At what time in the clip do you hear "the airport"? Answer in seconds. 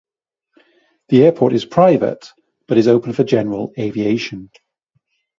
1.09-1.53